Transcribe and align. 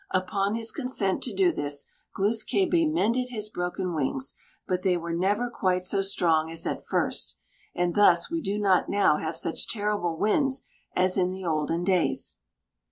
Upon 0.09 0.55
his 0.55 0.71
consent 0.71 1.21
to 1.25 1.31
do 1.35 1.51
this, 1.51 1.85
Glūs 2.17 2.37
kābé 2.43 2.91
mended 2.91 3.29
his 3.29 3.49
broken 3.49 3.93
wings; 3.93 4.33
but 4.67 4.81
they 4.81 4.97
were 4.97 5.13
never 5.13 5.47
quite 5.47 5.83
so 5.83 6.01
strong 6.01 6.49
as 6.49 6.65
at 6.65 6.83
first, 6.83 7.37
and 7.75 7.93
thus 7.93 8.27
we 8.31 8.41
do 8.41 8.57
not 8.57 8.89
now 8.89 9.17
have 9.17 9.37
such 9.37 9.69
terrible 9.69 10.17
winds 10.17 10.63
as 10.95 11.17
in 11.19 11.29
the 11.29 11.45
olden 11.45 11.83
days. 11.83 12.37